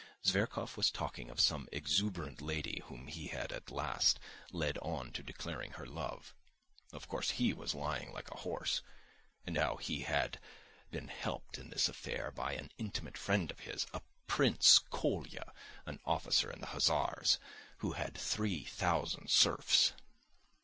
[0.25, 4.19] Zverkov was talking of some exuberant lady whom he had at last
[4.51, 6.33] led on to declaring her love
[6.91, 8.81] (of course, he was lying like a horse),
[9.45, 10.39] and how he had
[10.89, 15.53] been helped in this affair by an intimate friend of his, a Prince Kolya,
[15.85, 17.37] an officer in the hussars,
[17.77, 19.93] who had three thousand serfs.